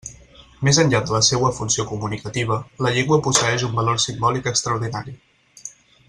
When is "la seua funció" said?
1.15-1.85